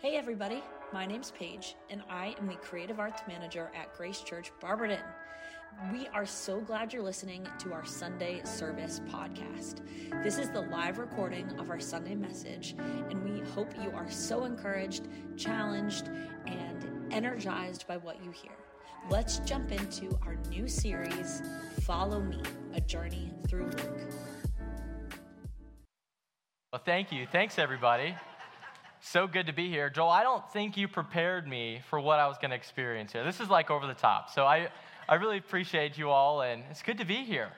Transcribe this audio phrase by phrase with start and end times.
[0.00, 0.62] Hey everybody,
[0.92, 5.02] my name's Paige, and I am the Creative Arts Manager at Grace Church Barberton.
[5.92, 9.80] We are so glad you're listening to our Sunday Service podcast.
[10.22, 12.76] This is the live recording of our Sunday message,
[13.10, 16.08] and we hope you are so encouraged, challenged,
[16.46, 18.52] and energized by what you hear.
[19.10, 21.42] Let's jump into our new series,
[21.80, 22.40] Follow Me,
[22.72, 24.00] a journey through Luke.
[26.72, 27.26] Well, thank you.
[27.32, 28.14] Thanks, everybody.
[29.00, 29.88] So good to be here.
[29.88, 33.24] Joel, I don't think you prepared me for what I was going to experience here.
[33.24, 34.28] This is like over the top.
[34.28, 34.68] So I,
[35.08, 37.50] I really appreciate you all, and it's good to be here.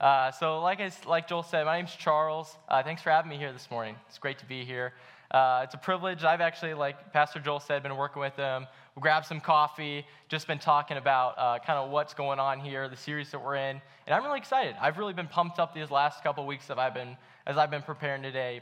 [0.00, 2.56] Uh, so, like, I, like Joel said, my name's Charles.
[2.68, 3.96] Uh, thanks for having me here this morning.
[4.08, 4.92] It's great to be here.
[5.32, 6.22] Uh, it's a privilege.
[6.22, 8.66] I've actually, like Pastor Joel said, been working with them.
[8.94, 12.88] We grabbed some coffee, just been talking about uh, kind of what's going on here,
[12.88, 14.76] the series that we're in, and I'm really excited.
[14.80, 17.82] I've really been pumped up these last couple weeks that I've been, as I've been
[17.82, 18.60] preparing today,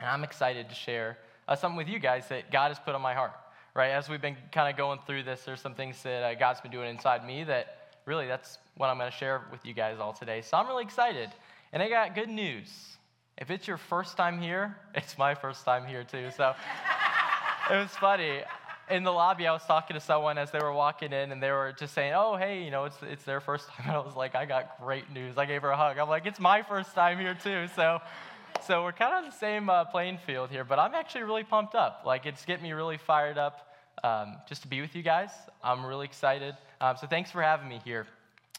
[0.00, 1.16] and I'm excited to share
[1.50, 3.32] uh, something with you guys that God has put on my heart,
[3.74, 3.88] right?
[3.88, 6.70] As we've been kind of going through this, there's some things that uh, God's been
[6.70, 10.12] doing inside me that really that's what I'm going to share with you guys all
[10.12, 10.42] today.
[10.42, 11.28] So I'm really excited.
[11.72, 12.96] And I got good news.
[13.36, 16.28] If it's your first time here, it's my first time here too.
[16.36, 16.54] So
[17.70, 18.42] it was funny.
[18.88, 21.52] In the lobby, I was talking to someone as they were walking in, and they
[21.52, 24.16] were just saying, "Oh, hey, you know, it's it's their first time." And I was
[24.16, 25.96] like, "I got great news." I gave her a hug.
[25.96, 28.00] I'm like, "It's my first time here too." So
[28.66, 31.44] so we're kind of on the same uh, playing field here, but I'm actually really
[31.44, 32.02] pumped up.
[32.04, 35.30] Like, it's getting me really fired up um, just to be with you guys.
[35.62, 36.56] I'm really excited.
[36.80, 38.06] Um, so thanks for having me here.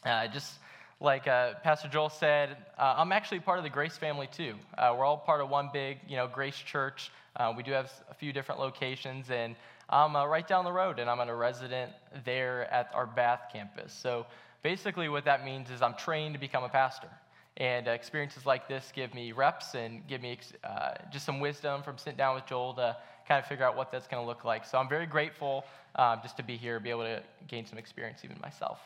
[0.04, 0.54] Uh, just
[1.00, 4.54] like uh, Pastor Joel said, uh, I'm actually part of the Grace family too.
[4.76, 7.10] Uh, we're all part of one big, you know, Grace Church.
[7.36, 9.56] Uh, we do have a few different locations, and
[9.88, 11.92] I'm right down the road, and I'm a resident
[12.24, 13.92] there at our Bath campus.
[13.92, 14.26] So
[14.62, 17.08] basically, what that means is I'm trained to become a pastor.
[17.58, 21.82] And uh, experiences like this give me reps and give me uh, just some wisdom
[21.82, 22.96] from sitting down with Joel to
[23.28, 24.64] kind of figure out what that's going to look like.
[24.64, 25.64] So I'm very grateful
[25.96, 28.78] um, just to be here, be able to gain some experience even myself.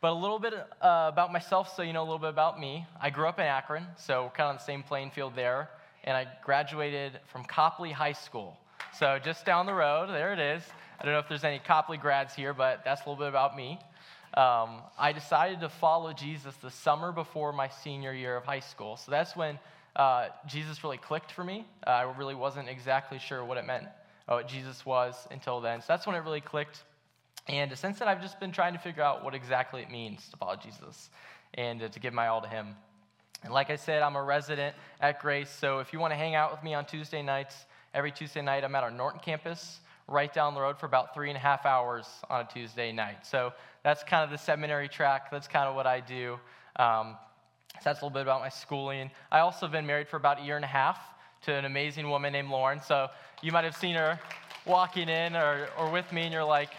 [0.00, 2.86] But a little bit uh, about myself, so you know a little bit about me.
[3.00, 5.70] I grew up in Akron, so we're kind of on the same playing field there.
[6.04, 8.56] And I graduated from Copley High School.
[8.96, 10.62] So just down the road, there it is.
[11.00, 13.56] I don't know if there's any Copley grads here, but that's a little bit about
[13.56, 13.80] me.
[14.38, 18.96] Um, I decided to follow Jesus the summer before my senior year of high school.
[18.96, 19.58] So that's when
[19.96, 21.66] uh, Jesus really clicked for me.
[21.84, 23.86] Uh, I really wasn't exactly sure what it meant,
[24.28, 25.80] uh, what Jesus was until then.
[25.80, 26.84] So that's when it really clicked.
[27.48, 30.36] And since then, I've just been trying to figure out what exactly it means to
[30.36, 31.10] follow Jesus
[31.54, 32.76] and uh, to give my all to Him.
[33.42, 35.50] And like I said, I'm a resident at Grace.
[35.50, 37.56] So if you want to hang out with me on Tuesday nights,
[37.92, 41.28] every Tuesday night, I'm at our Norton campus right down the road for about three
[41.28, 43.26] and a half hours on a Tuesday night.
[43.26, 43.52] So
[43.84, 45.30] that's kind of the seminary track.
[45.30, 46.38] That's kind of what I do.
[46.76, 47.16] Um,
[47.74, 49.10] so that's a little bit about my schooling.
[49.30, 50.98] I also have been married for about a year and a half
[51.42, 52.80] to an amazing woman named Lauren.
[52.80, 53.08] So
[53.42, 54.18] you might have seen her
[54.66, 56.70] walking in or, or with me, and you're like,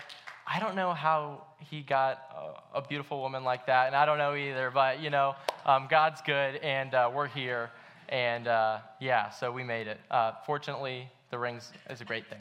[0.46, 4.17] I don't know how he got a, a beautiful woman like that, and I don't
[4.17, 5.35] know either, but you know,
[5.66, 7.69] um, God's good, and uh, we're here.
[8.09, 10.00] And uh, yeah, so we made it.
[10.09, 12.40] Uh, fortunately, the rings is a great thing.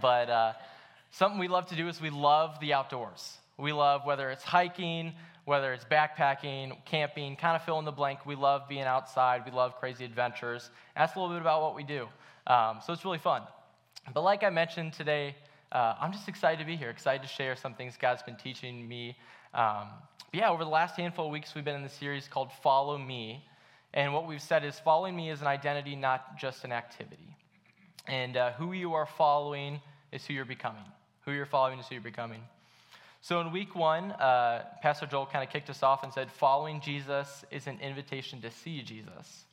[0.00, 0.52] But uh,
[1.10, 3.38] something we love to do is we love the outdoors.
[3.56, 5.14] We love whether it's hiking,
[5.44, 8.26] whether it's backpacking, camping, kind of fill in the blank.
[8.26, 9.42] We love being outside.
[9.44, 10.70] We love crazy adventures.
[10.94, 12.06] That's a little bit about what we do.
[12.46, 13.42] Um, so it's really fun.
[14.12, 15.34] But like I mentioned today,
[15.72, 18.86] uh, I'm just excited to be here, excited to share some things God's been teaching
[18.86, 19.16] me.
[19.54, 19.88] Um,
[20.32, 23.44] yeah, over the last handful of weeks, we've been in the series called Follow Me.
[23.94, 27.37] And what we've said is following me is an identity, not just an activity.
[28.08, 29.80] And uh, who you are following
[30.12, 30.84] is who you're becoming.
[31.26, 32.40] Who you're following is who you're becoming.
[33.20, 36.80] So in week one, uh, Pastor Joel kind of kicked us off and said, following
[36.80, 39.44] Jesus is an invitation to see Jesus.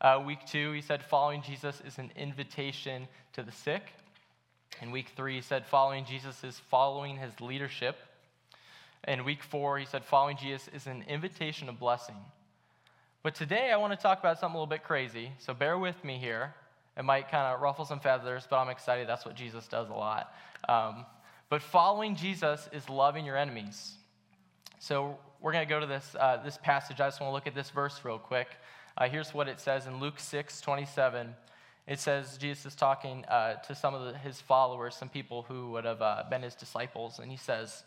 [0.00, 3.82] Uh, week two, he said, following Jesus is an invitation to the sick.
[4.80, 7.98] In week three, he said, following Jesus is following his leadership.
[9.06, 12.16] In week four, he said, following Jesus is an invitation of blessing.
[13.22, 16.02] But today, I want to talk about something a little bit crazy, so bear with
[16.02, 16.54] me here.
[16.96, 19.08] It might kind of ruffle some feathers, but I'm excited.
[19.08, 20.34] That's what Jesus does a lot.
[20.68, 21.06] Um,
[21.48, 23.94] but following Jesus is loving your enemies.
[24.78, 27.00] So we're going to go to this, uh, this passage.
[27.00, 28.48] I just want to look at this verse real quick.
[28.96, 31.34] Uh, here's what it says in Luke 6 27.
[31.86, 35.70] It says Jesus is talking uh, to some of the, his followers, some people who
[35.72, 37.82] would have uh, been his disciples, and he says,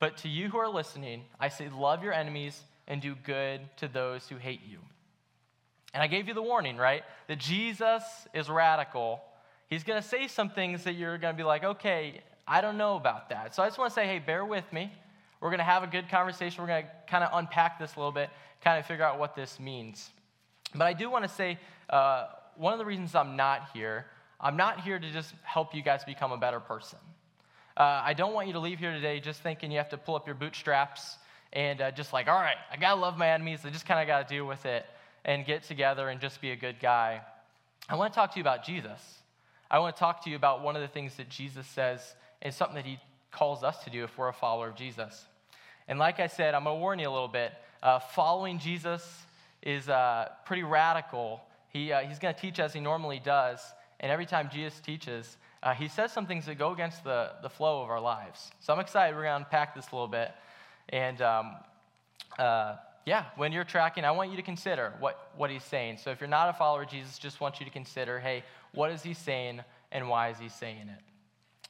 [0.00, 3.88] But to you who are listening, I say, love your enemies and do good to
[3.88, 4.78] those who hate you.
[5.94, 7.04] And I gave you the warning, right?
[7.28, 8.02] That Jesus
[8.34, 9.22] is radical.
[9.70, 12.76] He's going to say some things that you're going to be like, okay, I don't
[12.76, 13.54] know about that.
[13.54, 14.92] So I just want to say, hey, bear with me.
[15.40, 16.62] We're going to have a good conversation.
[16.62, 18.28] We're going to kind of unpack this a little bit,
[18.60, 20.10] kind of figure out what this means.
[20.74, 22.26] But I do want to say uh,
[22.56, 24.06] one of the reasons I'm not here,
[24.40, 26.98] I'm not here to just help you guys become a better person.
[27.76, 30.16] Uh, I don't want you to leave here today just thinking you have to pull
[30.16, 31.18] up your bootstraps
[31.52, 33.60] and uh, just like, all right, I gotta love my enemies.
[33.64, 34.86] I just kind of gotta deal with it
[35.24, 37.20] and get together and just be a good guy.
[37.88, 39.00] I want to talk to you about Jesus.
[39.70, 42.52] I want to talk to you about one of the things that Jesus says and
[42.52, 42.98] something that he
[43.30, 45.26] calls us to do if we're a follower of Jesus.
[45.88, 47.52] And like I said, I'm going to warn you a little bit.
[47.82, 49.06] Uh, following Jesus
[49.62, 51.42] is uh, pretty radical.
[51.68, 53.60] He, uh, he's going to teach as he normally does.
[54.00, 57.48] And every time Jesus teaches, uh, he says some things that go against the, the
[57.48, 58.52] flow of our lives.
[58.60, 59.16] So I'm excited.
[59.16, 60.30] We're going to unpack this a little bit.
[60.90, 61.54] And um,
[62.38, 65.98] uh, yeah, when you're tracking, I want you to consider what, what he's saying.
[65.98, 68.90] So if you're not a follower of Jesus, just want you to consider hey, what
[68.90, 69.60] is he saying
[69.92, 71.00] and why is he saying it?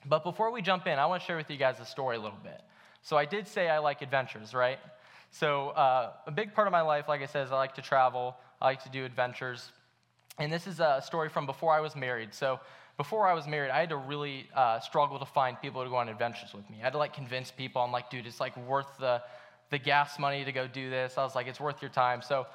[0.06, 2.20] But before we jump in, I want to share with you guys a story a
[2.20, 2.60] little bit.
[3.02, 4.78] So I did say I like adventures, right?
[5.30, 7.82] So uh, a big part of my life, like I said, is I like to
[7.82, 9.72] travel, I like to do adventures.
[10.38, 12.32] And this is a story from before I was married.
[12.34, 12.60] So
[12.96, 15.96] before I was married, I had to really uh, struggle to find people to go
[15.96, 16.78] on adventures with me.
[16.80, 17.82] I had to like convince people.
[17.82, 19.22] I'm like, dude, it's like worth the
[19.74, 21.18] the gas money to go do this.
[21.18, 22.22] I was like, it's worth your time.
[22.22, 22.46] So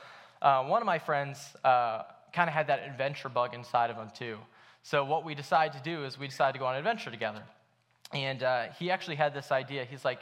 [0.41, 4.09] uh, one of my friends uh, kind of had that adventure bug inside of him
[4.17, 4.37] too.
[4.83, 7.43] So what we decided to do is we decided to go on an adventure together.
[8.13, 9.83] And uh, he actually had this idea.
[9.83, 10.21] He's like,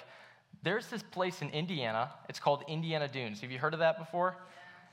[0.64, 2.10] there's this place in Indiana.
[2.30, 3.42] It's called Indiana Dunes.
[3.42, 4.36] Have you heard of that before?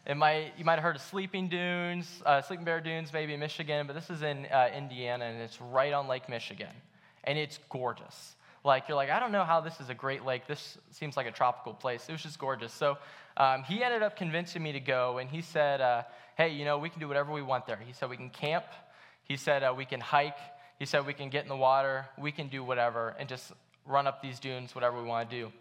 [0.07, 3.41] It might, you might have heard of Sleeping Dunes, uh, Sleeping Bear Dunes, maybe in
[3.41, 6.75] Michigan, but this is in uh, Indiana, and it's right on Lake Michigan.
[7.25, 8.37] And it's gorgeous.
[8.65, 10.47] Like, you're like, I don't know how this is a great lake.
[10.47, 12.09] This seems like a tropical place.
[12.09, 12.73] It was just gorgeous.
[12.73, 12.97] So
[13.37, 16.05] um, he ended up convincing me to go, and he said, uh,
[16.39, 17.79] hey, you know, we can do whatever we want there.
[17.87, 18.65] He said, we can camp.
[19.25, 20.39] He said, uh, we can hike.
[20.79, 22.07] He said, we can get in the water.
[22.17, 23.53] We can do whatever and just
[23.87, 25.53] run up these dunes, whatever we want to do.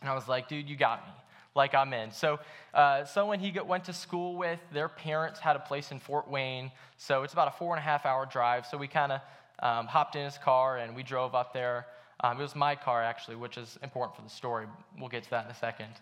[0.00, 1.12] And I was like, dude, you got me.
[1.54, 2.12] Like, I'm in.
[2.12, 2.38] So,
[2.72, 6.70] uh, someone he went to school with, their parents had a place in Fort Wayne.
[6.96, 8.64] So, it's about a four and a half hour drive.
[8.64, 9.20] So, we kind of
[9.60, 11.86] um, hopped in his car and we drove up there.
[12.20, 14.66] Um, it was my car, actually, which is important for the story.
[14.98, 15.92] We'll get to that in a second.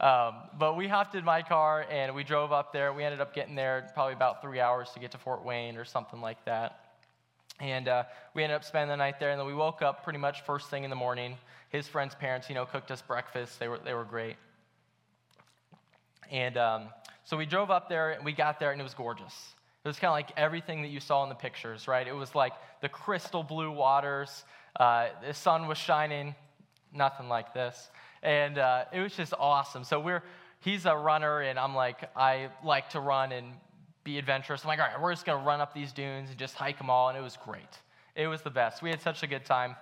[0.00, 2.92] Um, but we hopped in my car and we drove up there.
[2.92, 5.84] We ended up getting there probably about three hours to get to Fort Wayne or
[5.84, 6.84] something like that.
[7.58, 9.30] And uh, we ended up spending the night there.
[9.30, 11.36] And then we woke up pretty much first thing in the morning.
[11.70, 13.58] His friend's parents, you know, cooked us breakfast.
[13.58, 14.36] They were, they were great.
[16.30, 16.84] And um,
[17.24, 19.54] so we drove up there and we got there and it was gorgeous.
[19.84, 22.06] It was kind of like everything that you saw in the pictures, right?
[22.06, 22.52] It was like
[22.82, 24.44] the crystal blue waters.
[24.78, 26.34] Uh, the sun was shining,
[26.92, 27.90] nothing like this.
[28.22, 29.84] And uh, it was just awesome.
[29.84, 30.22] So we're,
[30.60, 33.52] he's a runner, and I'm like, I like to run and
[34.04, 34.62] be adventurous.
[34.64, 36.78] I'm like, all right, we're just going to run up these dunes and just hike
[36.78, 37.08] them all.
[37.08, 37.78] And it was great.
[38.14, 38.82] It was the best.
[38.82, 39.76] We had such a good time.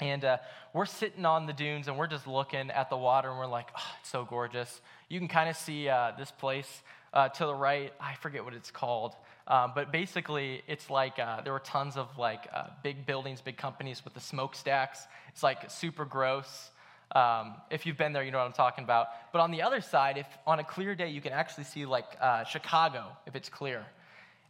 [0.00, 0.38] And uh,
[0.72, 3.68] we're sitting on the dunes and we're just looking at the water and we're like,
[3.76, 4.80] oh, it's so gorgeous.
[5.08, 7.92] You can kind of see uh, this place uh, to the right.
[8.00, 9.14] I forget what it's called.
[9.48, 13.56] Um, but basically, it's like uh, there were tons of like uh, big buildings, big
[13.56, 15.06] companies with the smokestacks.
[15.28, 16.70] It's like super gross.
[17.14, 19.08] Um, if you've been there, you know what I'm talking about.
[19.32, 22.06] But on the other side, if on a clear day, you can actually see like
[22.20, 23.84] uh, Chicago if it's clear.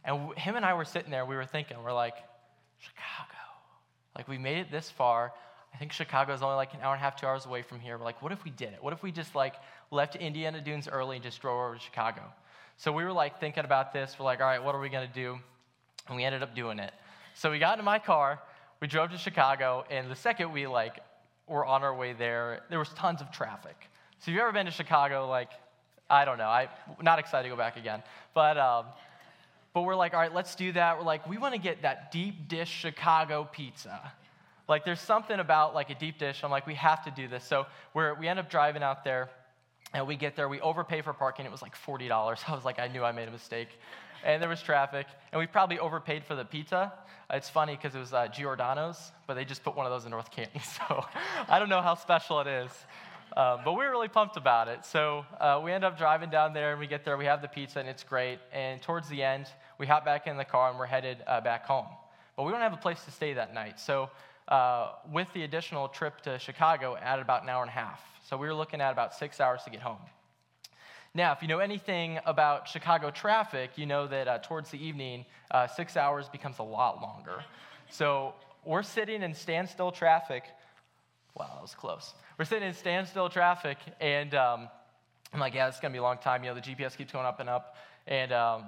[0.05, 2.15] And w- him and I were sitting there, we were thinking, we're like,
[2.79, 3.39] Chicago.
[4.15, 5.33] Like we made it this far.
[5.73, 7.79] I think Chicago is only like an hour and a half, two hours away from
[7.79, 7.97] here.
[7.97, 8.83] We're like, what if we did it?
[8.83, 9.55] What if we just like
[9.91, 12.21] left Indiana Dunes early and just drove over to Chicago?
[12.77, 14.15] So we were like thinking about this.
[14.19, 15.39] We're like, all right, what are we going to do?
[16.07, 16.93] And we ended up doing it.
[17.35, 18.39] So we got into my car,
[18.79, 20.99] we drove to Chicago, and the second we like
[21.47, 23.75] were on our way there, there was tons of traffic.
[24.19, 25.49] So if you've ever been to Chicago, like,
[26.09, 26.67] I don't know, I'm
[27.01, 28.03] not excited to go back again.
[28.33, 28.85] But, um,
[29.73, 30.97] but we're like, all right, let's do that.
[30.97, 34.11] We're like, we want to get that deep dish Chicago pizza.
[34.67, 36.41] Like, there's something about like a deep dish.
[36.43, 37.43] I'm like, we have to do this.
[37.43, 39.29] So we're, we end up driving out there.
[39.93, 41.45] And we get there, we overpay for parking.
[41.45, 42.09] It was like $40.
[42.47, 43.69] I was like, I knew I made a mistake.
[44.25, 45.07] And there was traffic.
[45.31, 46.93] And we probably overpaid for the pizza.
[47.29, 50.11] It's funny because it was uh, Giordano's, but they just put one of those in
[50.11, 50.61] North Canton.
[50.87, 51.05] So
[51.47, 52.71] I don't know how special it is.
[53.35, 54.85] Um, but we were really pumped about it.
[54.85, 57.47] So uh, we end up driving down there and we get there, we have the
[57.47, 58.39] pizza and it's great.
[58.51, 59.47] And towards the end,
[59.79, 61.87] we hop back in the car and we're headed uh, back home.
[62.37, 63.79] But we don't have a place to stay that night.
[63.79, 64.09] So
[64.47, 68.12] uh, with the additional trip to Chicago, added about an hour and a half.
[68.23, 69.97] So we were looking at about six hours to get home.
[71.13, 75.25] Now, if you know anything about Chicago traffic, you know that uh, towards the evening,
[75.51, 77.43] uh, six hours becomes a lot longer.
[77.89, 78.33] So
[78.65, 80.45] we're sitting in standstill traffic.
[81.35, 82.13] Wow, that was close.
[82.39, 84.69] We're sitting in standstill traffic, and um,
[85.33, 86.43] I'm like, yeah, it's gonna be a long time.
[86.43, 87.75] You know, the GPS keeps going up and up.
[88.07, 88.63] And um,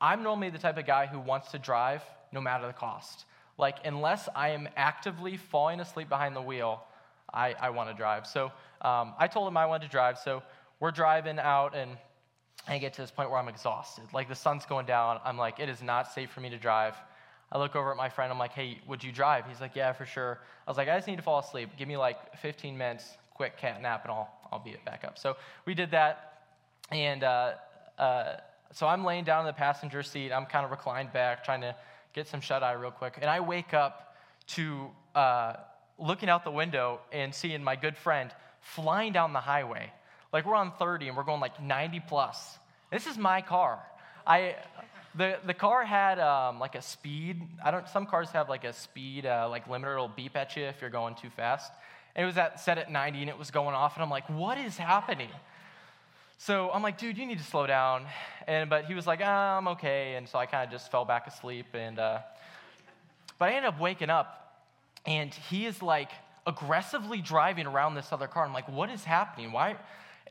[0.00, 2.02] I'm normally the type of guy who wants to drive
[2.32, 3.24] no matter the cost.
[3.58, 6.82] Like, unless I am actively falling asleep behind the wheel,
[7.32, 8.26] I, I want to drive.
[8.26, 10.18] So um, I told him I wanted to drive.
[10.18, 10.42] So
[10.78, 11.96] we're driving out, and
[12.66, 14.04] I get to this point where I'm exhausted.
[14.12, 15.20] Like, the sun's going down.
[15.24, 16.94] I'm like, it is not safe for me to drive.
[17.52, 18.32] I look over at my friend.
[18.32, 19.44] I'm like, hey, would you drive?
[19.46, 20.38] He's like, yeah, for sure.
[20.66, 21.70] I was like, I just need to fall asleep.
[21.76, 25.18] Give me like 15 minutes, quick cat nap, and I'll, I'll be back up.
[25.18, 26.44] So we did that.
[26.92, 27.52] And uh,
[27.98, 28.36] uh,
[28.72, 30.32] so I'm laying down in the passenger seat.
[30.32, 31.74] I'm kind of reclined back, trying to
[32.12, 33.18] get some shut eye real quick.
[33.20, 34.16] And I wake up
[34.48, 35.54] to uh,
[35.98, 38.30] looking out the window and seeing my good friend
[38.60, 39.92] flying down the highway.
[40.32, 42.58] Like we're on 30 and we're going like 90 plus.
[42.90, 43.78] This is my car.
[44.26, 44.56] I,
[45.14, 47.42] the, the car had um, like a speed.
[47.64, 47.88] I don't.
[47.88, 49.94] Some cars have like a speed uh, like limiter.
[49.94, 51.72] It'll beep at you if you're going too fast.
[52.14, 53.94] And it was at, set at 90 and it was going off.
[53.96, 55.30] And I'm like, what is happening?
[56.38, 58.06] So I'm like, dude, you need to slow down.
[58.46, 60.14] And but he was like, ah, I'm okay.
[60.14, 61.66] And so I kind of just fell back asleep.
[61.74, 62.20] And uh,
[63.38, 64.54] but I ended up waking up,
[65.06, 66.10] and he is like
[66.46, 68.44] aggressively driving around this other car.
[68.44, 69.52] I'm like, what is happening?
[69.52, 69.76] Why?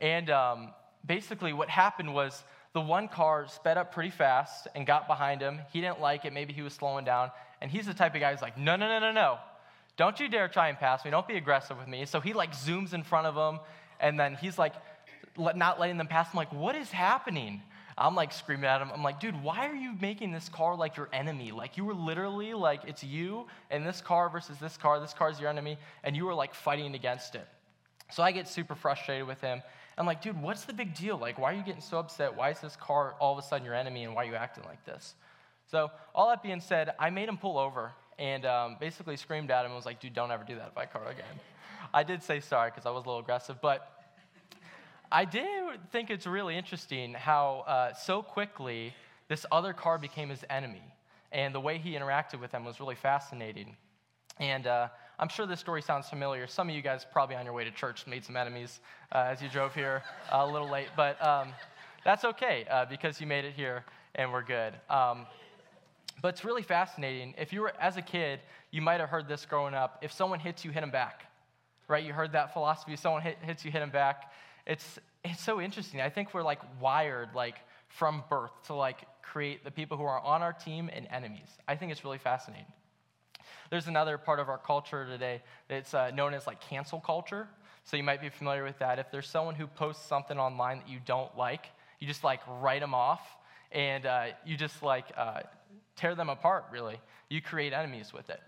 [0.00, 0.70] And um,
[1.06, 5.60] basically, what happened was the one car sped up pretty fast and got behind him.
[5.72, 6.32] He didn't like it.
[6.32, 7.30] Maybe he was slowing down.
[7.60, 9.38] And he's the type of guy who's like, no, no, no, no, no.
[9.96, 11.10] Don't you dare try and pass me.
[11.10, 12.06] Don't be aggressive with me.
[12.06, 13.60] So he like zooms in front of him.
[13.98, 14.74] And then he's like,
[15.36, 16.28] not letting them pass.
[16.32, 17.62] I'm like, what is happening?
[18.00, 18.90] I'm like screaming at him.
[18.92, 21.52] I'm like, dude, why are you making this car like your enemy?
[21.52, 24.98] Like, you were literally like, it's you and this car versus this car.
[24.98, 25.76] This car is your enemy.
[26.02, 27.46] And you were like fighting against it.
[28.10, 29.62] So I get super frustrated with him.
[29.98, 31.18] I'm like, dude, what's the big deal?
[31.18, 32.34] Like, why are you getting so upset?
[32.34, 34.64] Why is this car all of a sudden your enemy and why are you acting
[34.64, 35.14] like this?
[35.70, 39.60] So, all that being said, I made him pull over and um, basically screamed at
[39.60, 41.24] him and was like, dude, don't ever do that my car again.
[41.92, 43.99] I did say sorry because I was a little aggressive, but
[45.12, 45.44] I did
[45.90, 48.94] think it's really interesting how uh, so quickly
[49.28, 50.82] this other car became his enemy.
[51.32, 53.76] And the way he interacted with them was really fascinating.
[54.38, 54.88] And uh,
[55.18, 56.46] I'm sure this story sounds familiar.
[56.46, 58.80] Some of you guys probably on your way to church made some enemies
[59.12, 60.02] uh, as you drove here
[60.32, 61.48] uh, a little late, but um,
[62.04, 64.74] that's okay uh, because you made it here and we're good.
[64.88, 65.26] Um,
[66.22, 67.34] but it's really fascinating.
[67.38, 68.40] If you were, as a kid,
[68.70, 69.98] you might have heard this growing up.
[70.02, 71.26] If someone hits you, hit them back,
[71.88, 72.04] right?
[72.04, 72.92] You heard that philosophy.
[72.92, 74.32] If someone hit, hits you, hit them back.
[74.66, 76.00] It's, it's so interesting.
[76.00, 77.56] I think we're like wired, like
[77.88, 81.48] from birth, to like create the people who are on our team and enemies.
[81.68, 82.66] I think it's really fascinating.
[83.70, 87.48] There's another part of our culture today that's uh, known as like cancel culture.
[87.84, 88.98] So you might be familiar with that.
[88.98, 91.66] If there's someone who posts something online that you don't like,
[91.98, 93.20] you just like write them off
[93.72, 95.40] and uh, you just like uh,
[95.96, 97.00] tear them apart, really.
[97.28, 98.40] You create enemies with it.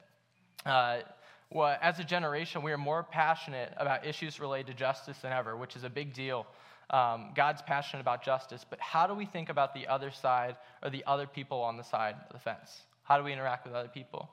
[1.55, 5.55] Well, as a generation, we are more passionate about issues related to justice than ever,
[5.55, 6.47] which is a big deal.
[6.89, 10.89] Um, God's passionate about justice, but how do we think about the other side or
[10.89, 12.81] the other people on the side of the fence?
[13.03, 14.31] How do we interact with other people?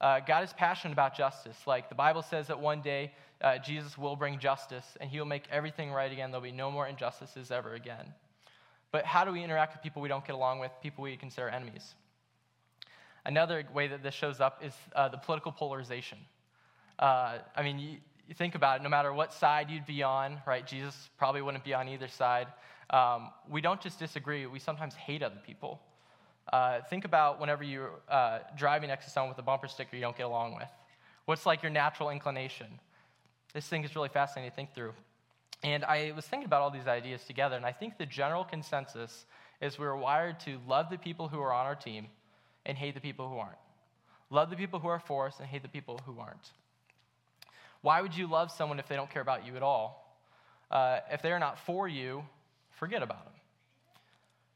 [0.00, 1.56] Uh, God is passionate about justice.
[1.66, 5.26] Like the Bible says that one day uh, Jesus will bring justice and he will
[5.26, 6.30] make everything right again.
[6.30, 8.14] There'll be no more injustices ever again.
[8.92, 11.48] But how do we interact with people we don't get along with, people we consider
[11.48, 11.94] enemies?
[13.28, 16.16] Another way that this shows up is uh, the political polarization.
[16.98, 20.38] Uh, I mean, you, you, think about it, no matter what side you'd be on,
[20.46, 20.66] right?
[20.66, 22.46] Jesus probably wouldn't be on either side.
[22.88, 25.78] Um, we don't just disagree, we sometimes hate other people.
[26.50, 30.00] Uh, think about whenever you're uh, driving next to someone with a bumper sticker you
[30.00, 30.70] don't get along with.
[31.26, 32.80] What's like your natural inclination?
[33.52, 34.94] This thing is really fascinating to think through.
[35.62, 39.26] And I was thinking about all these ideas together, and I think the general consensus
[39.60, 42.06] is we're wired to love the people who are on our team
[42.68, 43.58] and hate the people who aren't.
[44.30, 46.52] Love the people who are for us and hate the people who aren't.
[47.80, 50.16] Why would you love someone if they don't care about you at all?
[50.70, 52.22] Uh, if they're not for you,
[52.70, 53.34] forget about them.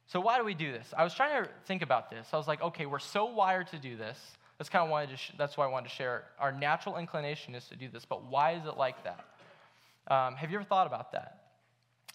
[0.09, 0.93] So why do we do this?
[0.97, 2.29] I was trying to think about this.
[2.33, 4.19] I was like, okay, we're so wired to do this.
[4.59, 6.25] That's kind of why sh- that's why I wanted to share.
[6.39, 9.25] Our natural inclination is to do this, but why is it like that?
[10.15, 11.45] Um, have you ever thought about that?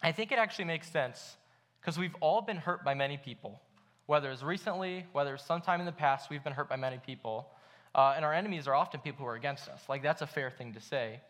[0.02, 1.36] I think it actually makes sense
[1.80, 3.60] because we've all been hurt by many people,
[4.08, 7.48] whether it's recently, whether it's sometime in the past, we've been hurt by many people.
[7.94, 9.80] Uh, and our enemies are often people who are against us.
[9.88, 11.20] Like, that's a fair thing to say.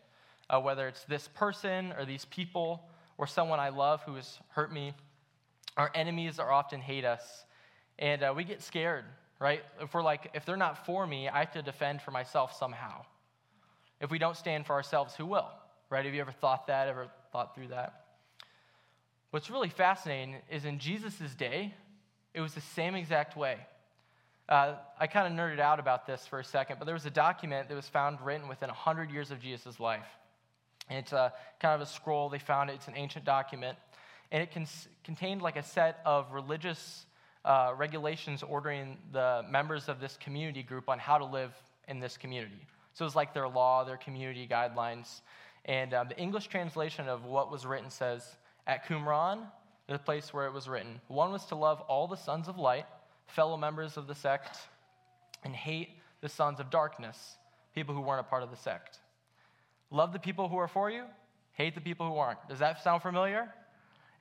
[0.49, 2.81] Uh, whether it's this person or these people
[3.19, 4.93] or someone I love who has hurt me
[5.79, 7.45] our enemies are often hate us,
[7.97, 9.05] and uh, we get scared,
[9.39, 9.61] right?
[9.81, 13.05] If we're like, if they're not for me, I have to defend for myself somehow.
[14.01, 15.47] If we don't stand for ourselves, who will?
[15.89, 16.03] Right?
[16.03, 18.07] Have you ever thought that, ever thought through that?
[19.31, 21.73] What's really fascinating is in Jesus' day,
[22.33, 23.57] it was the same exact way.
[24.47, 27.11] Uh, I kind of nerded out about this for a second, but there was a
[27.11, 30.07] document that was found written within 100 years of Jesus' life.
[30.89, 32.29] And it's a, kind of a scroll.
[32.29, 32.73] They found it.
[32.73, 33.77] It's an ancient document
[34.31, 37.05] and it cons- contained like a set of religious
[37.45, 41.53] uh, regulations ordering the members of this community group on how to live
[41.87, 42.67] in this community.
[42.93, 45.21] So it was like their law, their community guidelines.
[45.65, 49.39] And um, the English translation of what was written says, At Qumran,
[49.93, 52.85] the place where it was written, one was to love all the sons of light,
[53.27, 54.57] fellow members of the sect,
[55.43, 55.89] and hate
[56.21, 57.37] the sons of darkness,
[57.73, 58.99] people who weren't a part of the sect.
[59.91, 61.05] Love the people who are for you,
[61.53, 62.47] hate the people who aren't.
[62.47, 63.53] Does that sound familiar?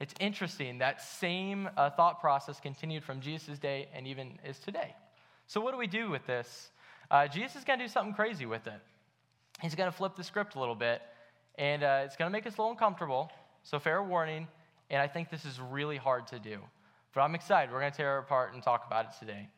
[0.00, 0.78] It's interesting.
[0.78, 4.94] That same uh, thought process continued from Jesus' day and even is today.
[5.48, 6.70] So, what do we do with this?
[7.10, 8.80] Uh, Jesus is going to do something crazy with it.
[9.60, 11.02] He's going to flip the script a little bit,
[11.56, 13.30] and uh, it's going to make us a little uncomfortable.
[13.64, 14.46] So, fair warning.
[14.90, 16.58] And I think this is really hard to do.
[17.14, 17.72] But I'm excited.
[17.72, 19.48] We're going to tear it apart and talk about it today.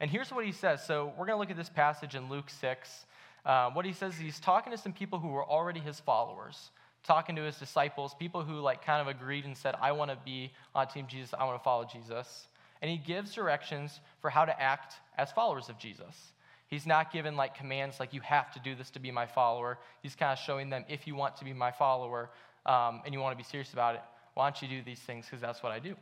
[0.00, 0.84] And here's what he says.
[0.84, 3.06] So, we're going to look at this passage in Luke 6.
[3.44, 6.70] Uh, what he says, he's talking to some people who were already his followers
[7.04, 10.16] talking to his disciples, people who like kind of agreed and said, I want to
[10.24, 12.46] be on Team Jesus, I want to follow Jesus.
[12.80, 16.32] And he gives directions for how to act as followers of Jesus.
[16.68, 19.78] He's not given like commands like, you have to do this to be my follower.
[20.02, 22.30] He's kind of showing them, if you want to be my follower
[22.64, 24.02] um, and you want to be serious about it,
[24.34, 25.26] why don't you do these things?
[25.26, 25.94] Because that's what I do.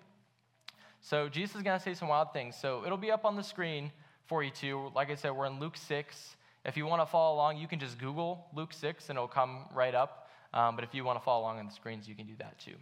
[1.01, 2.57] So Jesus is going to say some wild things.
[2.61, 3.91] So it'll be up on the screen
[4.27, 4.91] for you too.
[4.95, 6.37] Like I said, we're in Luke 6.
[6.65, 9.65] If you want to follow along, you can just Google Luke 6 and it'll come
[9.75, 10.29] right up.
[10.53, 12.59] Um, but if you want to follow along on the screens, you can do that
[12.59, 12.75] too.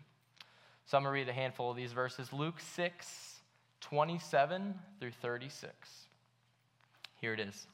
[0.86, 3.40] So I'm going to read a handful of these verses Luke 6,
[3.80, 5.72] 27 through 36.
[7.20, 7.66] Here it is.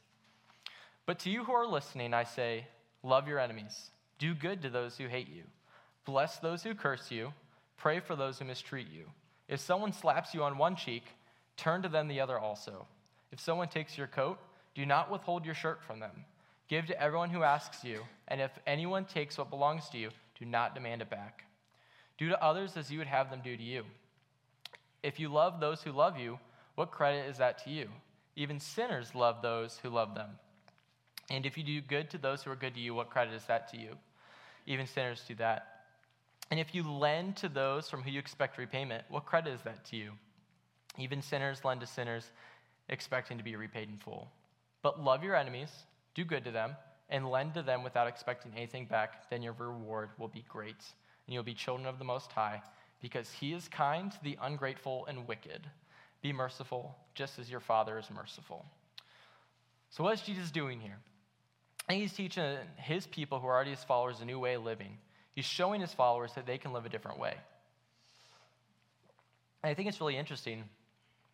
[1.06, 2.66] But to you who are listening, I say,
[3.02, 5.42] love your enemies, do good to those who hate you,
[6.04, 7.32] bless those who curse you,
[7.76, 9.04] pray for those who mistreat you.
[9.48, 11.04] If someone slaps you on one cheek,
[11.56, 12.86] turn to them the other also.
[13.32, 14.38] If someone takes your coat,
[14.74, 16.24] do not withhold your shirt from them.
[16.68, 20.44] Give to everyone who asks you, and if anyone takes what belongs to you, do
[20.44, 21.44] not demand it back.
[22.16, 23.84] Do to others as you would have them do to you.
[25.02, 26.38] If you love those who love you,
[26.74, 27.88] what credit is that to you?
[28.36, 30.30] Even sinners love those who love them.
[31.30, 33.44] And if you do good to those who are good to you, what credit is
[33.44, 33.96] that to you?
[34.66, 35.73] Even sinners do that.
[36.50, 39.84] And if you lend to those from who you expect repayment, what credit is that
[39.86, 40.12] to you?
[40.98, 42.30] Even sinners lend to sinners,
[42.88, 44.30] expecting to be repaid in full.
[44.82, 45.70] But love your enemies
[46.14, 46.76] do good to them,
[47.10, 50.83] and lend to them without expecting anything back, then your reward will be great,
[51.26, 52.62] and you'll be children of the Most High,
[53.02, 55.66] because He is kind to the ungrateful and wicked.
[56.22, 58.64] Be merciful, just as your Father is merciful.
[59.90, 60.98] So, what is Jesus doing here?
[61.87, 64.96] Think he's teaching his people who are already his followers a new way of living.
[65.35, 67.35] He's showing his followers that they can live a different way.
[69.62, 70.64] And I think it's really interesting.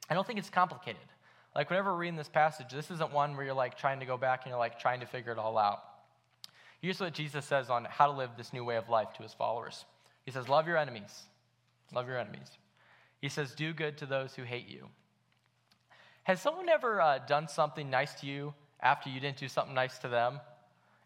[0.09, 1.01] I don't think it's complicated.
[1.55, 4.17] Like, whenever we're reading this passage, this isn't one where you're like trying to go
[4.17, 5.83] back and you're like trying to figure it all out.
[6.81, 9.35] Here's what Jesus says on how to live this new way of life to his
[9.35, 9.85] followers
[10.25, 11.25] He says, Love your enemies.
[11.93, 12.51] Love your enemies.
[13.21, 14.89] He says, Do good to those who hate you.
[16.23, 19.99] Has someone ever uh, done something nice to you after you didn't do something nice
[19.99, 20.41] to them?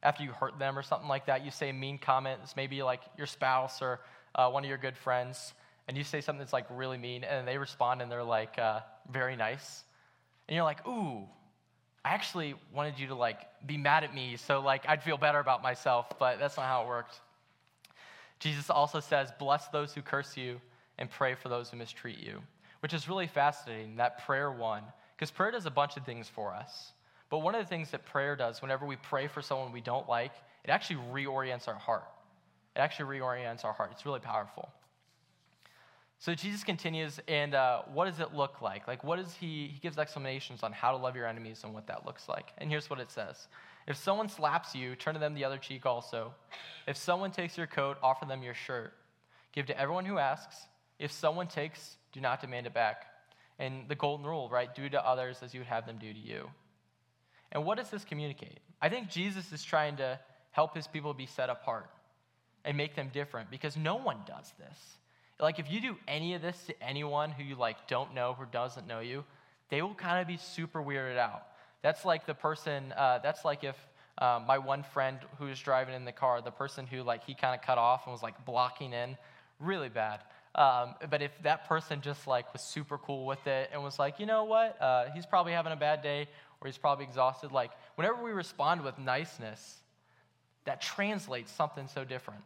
[0.05, 1.45] After you hurt them or something like that?
[1.45, 4.01] You say mean comments, maybe like your spouse or
[4.35, 5.55] uh, one of your good friends,
[5.89, 8.81] and you say something that's like really mean, and they respond and they're like, uh,
[9.11, 9.85] very nice.
[10.47, 11.27] And you're like, ooh,
[12.05, 15.39] I actually wanted you to like be mad at me so like I'd feel better
[15.39, 17.21] about myself, but that's not how it worked.
[18.41, 20.61] Jesus also says, bless those who curse you
[20.99, 22.43] and pray for those who mistreat you,
[22.81, 24.83] which is really fascinating, that prayer one,
[25.17, 26.93] because prayer does a bunch of things for us.
[27.31, 30.09] But one of the things that prayer does, whenever we pray for someone we don't
[30.09, 30.33] like,
[30.65, 32.05] it actually reorients our heart.
[32.77, 33.91] It actually reorients our heart.
[33.93, 34.69] It's really powerful.
[36.19, 38.89] So Jesus continues, and uh, what does it look like?
[38.89, 41.87] Like, what does he, he gives explanations on how to love your enemies and what
[41.89, 42.53] that looks like.
[42.59, 43.49] And here's what it says
[43.87, 46.33] If someone slaps you, turn to them the other cheek also.
[46.87, 48.95] If someone takes your coat, offer them your shirt.
[49.53, 50.57] Give to everyone who asks.
[50.99, 53.07] If someone takes, do not demand it back.
[53.59, 54.75] And the golden rule, right?
[54.75, 56.49] Do to others as you would have them do to you.
[57.55, 58.59] And what does this communicate?
[58.83, 60.19] I think Jesus is trying to
[60.51, 61.89] help his people be set apart
[62.65, 64.79] and make them different because no one does this.
[65.41, 68.47] Like if you do any of this to anyone who you like don't know, or
[68.47, 69.25] doesn't know you,
[69.69, 71.47] they will kind of be super weirded out.
[71.83, 72.93] That's like the person.
[72.97, 73.77] Uh, that's like if
[74.19, 77.35] um, my one friend who was driving in the car, the person who like he
[77.35, 79.17] kind of cut off and was like blocking in,
[79.59, 80.21] really bad.
[80.55, 84.21] Um, but if that person just like was super cool with it and was like,
[84.21, 86.29] you know what, uh, he's probably having a bad day
[86.65, 87.53] or he's probably exhausted.
[87.53, 89.77] Like whenever we respond with niceness,
[90.65, 92.41] that translates something so different.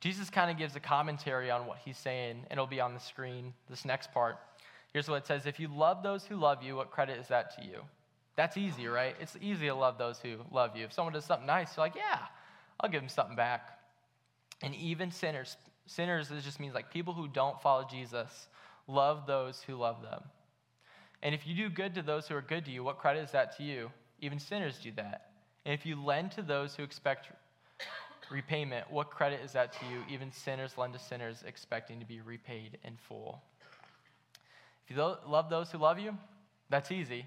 [0.00, 3.00] Jesus kind of gives a commentary on what he's saying, and it'll be on the
[3.00, 4.38] screen, this next part.
[4.92, 7.54] Here's what it says If you love those who love you, what credit is that
[7.56, 7.82] to you?
[8.36, 9.14] That's easy, right?
[9.20, 10.84] It's easy to love those who love you.
[10.86, 12.20] If someone does something nice, you're like, yeah,
[12.80, 13.78] I'll give them something back.
[14.62, 18.48] And even sinners, sinners, it just means like people who don't follow Jesus,
[18.86, 20.22] love those who love them.
[21.22, 23.30] And if you do good to those who are good to you, what credit is
[23.32, 23.90] that to you?
[24.20, 25.30] Even sinners do that.
[25.64, 27.30] And if you lend to those who expect
[28.30, 30.02] repayment, what credit is that to you?
[30.10, 33.42] Even sinners lend to sinners, expecting to be repaid in full.
[34.88, 36.16] If you love those who love you,
[36.70, 37.26] that's easy.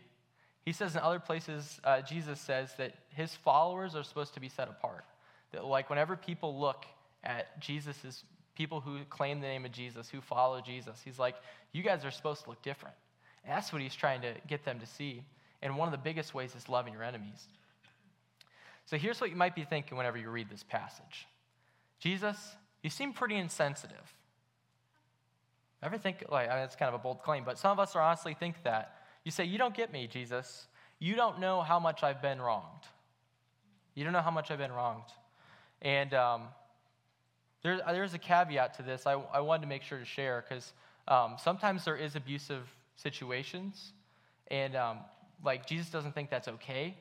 [0.66, 4.50] He says in other places, uh, Jesus says that his followers are supposed to be
[4.50, 5.06] set apart.
[5.52, 6.86] That, like, whenever people look
[7.24, 8.24] at Jesus'
[8.56, 11.36] people who claim the name of Jesus, who follow Jesus, he's like,
[11.74, 12.96] you guys are supposed to look different.
[13.44, 15.24] And that's what he's trying to get them to see.
[15.62, 17.48] And one of the biggest ways is loving your enemies.
[18.86, 21.28] So here's what you might be thinking whenever you read this passage
[22.00, 22.38] Jesus,
[22.82, 24.14] you seem pretty insensitive.
[25.82, 27.96] Ever think, like, I mean, it's kind of a bold claim, but some of us
[27.96, 28.96] are honestly think that.
[29.26, 30.68] You say, You don't get me, Jesus.
[31.00, 32.84] You don't know how much I've been wronged.
[33.96, 35.10] You don't know how much I've been wronged.
[35.82, 36.44] And um,
[37.62, 40.72] there, there's a caveat to this I, I wanted to make sure to share because
[41.08, 43.94] um, sometimes there is abusive situations,
[44.50, 45.00] and um,
[45.44, 46.96] like Jesus doesn't think that's okay.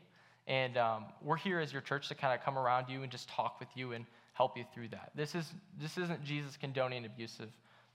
[0.47, 3.29] And um, we're here as your church to kind of come around you and just
[3.29, 5.13] talk with you and help you through that.
[5.15, 7.51] This, is, this isn't Jesus condoning abusive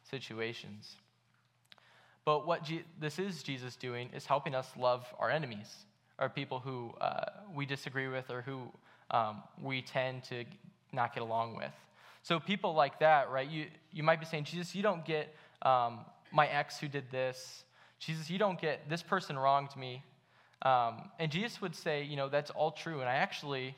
[0.10, 0.96] situations.
[2.24, 5.74] But what G- this is Jesus doing is helping us love our enemies,
[6.20, 8.62] or people who uh, we disagree with or who
[9.12, 10.46] um, we tend to
[10.92, 11.72] not get along with.
[12.24, 13.50] So people like that, right?
[13.50, 16.00] You, you might be saying, Jesus, you don't get um,
[16.32, 17.64] my ex who did this.
[18.00, 20.04] Jesus, you don't get this person wronged me.
[20.62, 23.00] Um, and Jesus would say, you know, that's all true.
[23.00, 23.76] And I actually,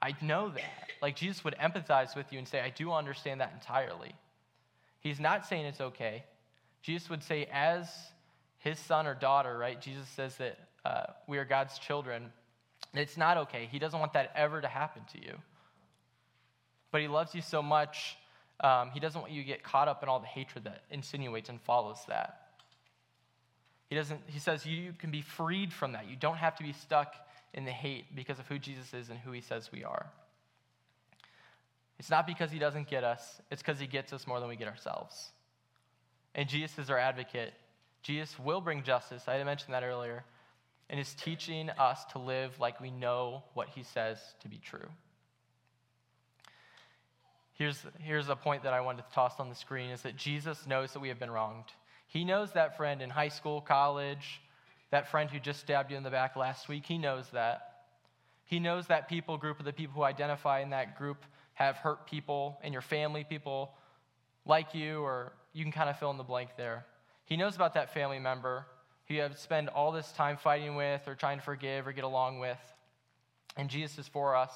[0.00, 0.90] I know that.
[1.02, 4.14] Like Jesus would empathize with you and say, I do understand that entirely.
[5.00, 6.24] He's not saying it's okay.
[6.82, 7.88] Jesus would say, as
[8.58, 9.80] his son or daughter, right?
[9.80, 12.32] Jesus says that uh, we are God's children.
[12.94, 13.68] It's not okay.
[13.70, 15.34] He doesn't want that ever to happen to you.
[16.90, 18.16] But he loves you so much,
[18.60, 21.48] um, he doesn't want you to get caught up in all the hatred that insinuates
[21.48, 22.49] and follows that.
[23.90, 26.08] He, doesn't, he says you can be freed from that.
[26.08, 27.12] You don't have to be stuck
[27.52, 30.06] in the hate because of who Jesus is and who he says we are.
[31.98, 34.56] It's not because he doesn't get us, it's because he gets us more than we
[34.56, 35.32] get ourselves.
[36.36, 37.52] And Jesus is our advocate.
[38.02, 39.24] Jesus will bring justice.
[39.26, 40.24] I mentioned that earlier.
[40.88, 44.88] And is teaching us to live like we know what he says to be true.
[47.54, 50.66] Here's, here's a point that I wanted to toss on the screen is that Jesus
[50.66, 51.66] knows that we have been wronged.
[52.10, 54.40] He knows that friend in high school, college,
[54.90, 56.84] that friend who just stabbed you in the back last week.
[56.84, 57.84] He knows that.
[58.44, 62.06] He knows that people group of the people who identify in that group have hurt
[62.06, 63.70] people in your family, people
[64.44, 66.84] like you, or you can kind of fill in the blank there.
[67.26, 68.66] He knows about that family member
[69.06, 72.02] who you have spend all this time fighting with or trying to forgive or get
[72.02, 72.58] along with.
[73.56, 74.50] And Jesus is for us,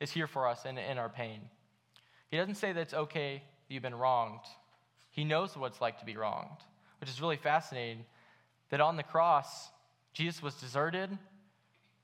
[0.00, 1.40] is here for us in, in our pain.
[2.30, 4.40] He doesn't say that it's okay that you've been wronged.
[5.12, 6.58] He knows what it's like to be wronged,
[7.00, 8.04] which is really fascinating.
[8.70, 9.68] That on the cross,
[10.12, 11.10] Jesus was deserted,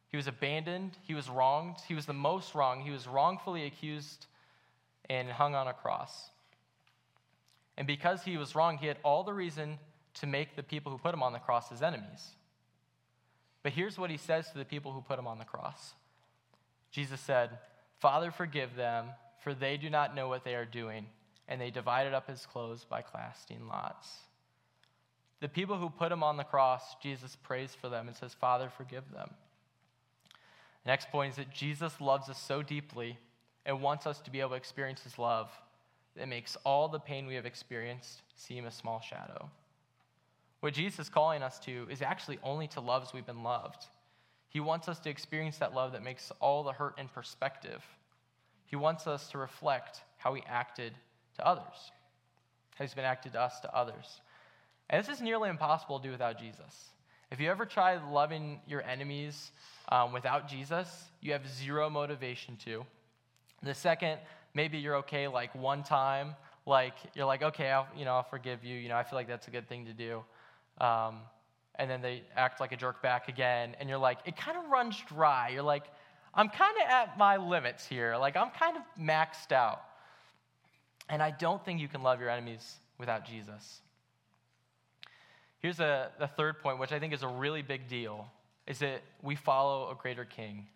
[0.08, 4.26] he was abandoned, he was wronged, he was the most wronged, he was wrongfully accused
[5.08, 6.30] and hung on a cross.
[7.76, 9.78] And because he was wrong, he had all the reason
[10.14, 12.32] to make the people who put him on the cross his enemies.
[13.62, 15.94] But here's what he says to the people who put him on the cross
[16.90, 17.58] Jesus said,
[17.98, 19.06] Father, forgive them,
[19.42, 21.06] for they do not know what they are doing.
[21.48, 24.08] And they divided up his clothes by casting lots.
[25.42, 28.70] The people who put him on the cross, Jesus prays for them and says, Father,
[28.70, 29.28] forgive them.
[30.84, 33.18] The next point is that Jesus loves us so deeply
[33.66, 35.50] and wants us to be able to experience his love
[36.16, 39.50] that makes all the pain we have experienced seem a small shadow.
[40.60, 43.86] What Jesus is calling us to is actually only to love as we've been loved.
[44.48, 47.82] He wants us to experience that love that makes all the hurt in perspective.
[48.66, 50.92] He wants us to reflect how he acted
[51.36, 51.90] to others,
[52.76, 54.20] how he's been acted to us to others.
[54.90, 56.90] And this is nearly impossible to do without Jesus.
[57.30, 59.52] If you ever try loving your enemies
[59.88, 62.84] um, without Jesus, you have zero motivation to.
[63.62, 64.18] The second,
[64.54, 66.34] maybe you're okay like one time,
[66.66, 68.76] like you're like, okay, I'll, you know, I'll forgive you.
[68.76, 70.22] You know, I feel like that's a good thing to do.
[70.78, 71.20] Um,
[71.76, 74.70] and then they act like a jerk back again, and you're like, it kind of
[74.70, 75.48] runs dry.
[75.48, 75.84] You're like,
[76.34, 78.16] I'm kind of at my limits here.
[78.16, 79.82] Like, I'm kind of maxed out.
[81.08, 83.80] And I don't think you can love your enemies without Jesus.
[85.62, 88.26] Here's a, the third point, which I think is a really big deal,
[88.66, 90.66] is that we follow a greater king.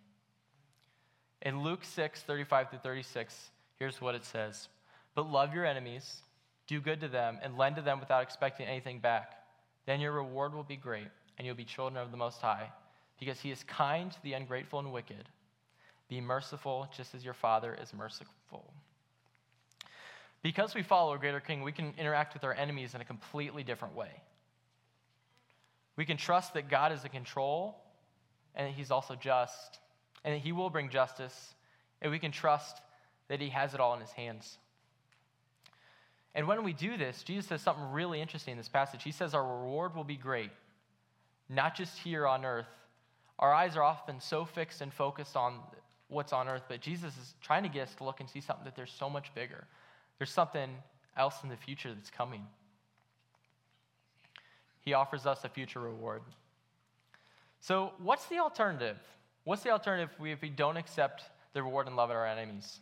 [1.43, 4.69] In Luke 6, 35 through 36, here's what it says
[5.17, 6.23] But love your enemies,
[6.69, 9.33] do good to them, and lend to them without expecting anything back.
[9.87, 12.71] Then your reward will be great, and you'll be children of the Most High,
[13.19, 15.29] because he is kind to the ungrateful and wicked.
[16.09, 18.73] Be merciful, just as your Father is merciful.
[20.43, 23.65] Because we follow a greater king, we can interact with our enemies in a completely
[23.65, 24.11] different way.
[25.97, 27.77] We can trust that God is in control
[28.55, 29.81] and he's also just
[30.27, 31.55] and that He will bring justice,
[32.03, 32.83] and we can trust
[33.29, 34.59] that He has it all in His hands.
[36.35, 39.05] And when we do this, Jesus says something really interesting in this passage.
[39.05, 40.51] He says our reward will be great,
[41.49, 42.67] not just here on earth.
[43.39, 45.61] Our eyes are often so fixed and focused on
[46.09, 48.65] what's on earth, but Jesus is trying to get us to look and see something
[48.65, 49.65] that there's so much bigger.
[50.19, 50.71] There's something
[51.17, 52.45] else in the future that's coming.
[54.87, 56.23] He offers us a future reward.
[57.61, 58.97] So, what's the alternative?
[59.43, 62.27] What's the alternative if we, if we don't accept the reward and love of our
[62.27, 62.79] enemies?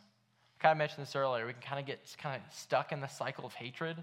[0.59, 1.47] I kind of mentioned this earlier.
[1.47, 3.97] We can kind of get kind of stuck in the cycle of hatred.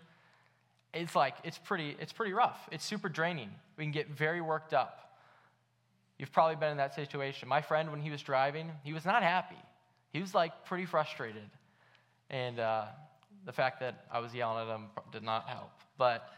[0.92, 2.68] It's like it's pretty it's pretty rough.
[2.72, 3.50] It's super draining.
[3.78, 5.16] We can get very worked up.
[6.18, 7.48] You've probably been in that situation.
[7.48, 9.62] My friend, when he was driving, he was not happy.
[10.12, 11.48] He was like pretty frustrated,
[12.30, 12.86] and uh,
[13.46, 15.70] the fact that I was yelling at him did not help.
[15.96, 16.28] But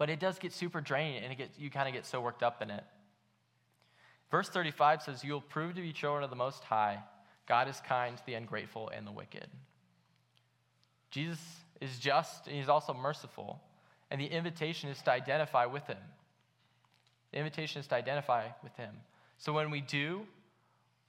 [0.00, 2.42] but it does get super draining, and it gets, you kind of get so worked
[2.42, 2.82] up in it.
[4.30, 7.00] Verse 35 says, You'll prove to be children of the Most High.
[7.46, 9.46] God is kind to the ungrateful and the wicked.
[11.10, 11.38] Jesus
[11.82, 13.60] is just, and he's also merciful.
[14.10, 15.98] And the invitation is to identify with him.
[17.32, 18.94] The invitation is to identify with him.
[19.36, 20.22] So when we do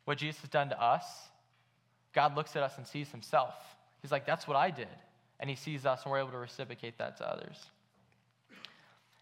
[0.03, 1.05] what Jesus has done to us,
[2.11, 3.53] God looks at us and sees himself.
[4.01, 4.89] He's like, That's what I did.
[5.39, 7.55] And he sees us, and we're able to reciprocate that to others.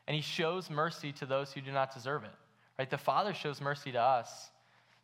[0.09, 2.33] And he shows mercy to those who do not deserve it.
[2.79, 2.89] Right?
[2.89, 4.49] The Father shows mercy to us.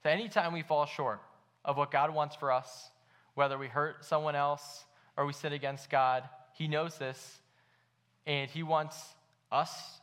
[0.01, 1.21] So anytime we fall short
[1.63, 2.89] of what God wants for us,
[3.35, 4.83] whether we hurt someone else
[5.15, 7.37] or we sin against God, He knows this,
[8.25, 8.97] and He wants
[9.51, 9.99] us